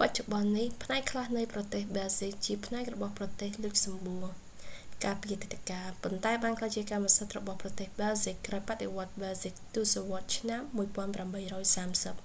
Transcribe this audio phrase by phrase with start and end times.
[0.08, 4.26] ច្ចុប្បន្ននេះ ផ្នែកខ្លះនៃប្រទេសប៊ែលស៊ិកជាផ្នែករបស់ប្រទេសលុចចសំបួរ
[5.04, 12.16] កាលពីអតីតកាល ប៉ុន្តែបានក្លាយជាកម្មសិទ្ធិរបស់ប៊ែលសិកក្រោយបដិវដ្ដប៊ែលស៊ិកទសវត្សរ៍ឆ្នាំ1830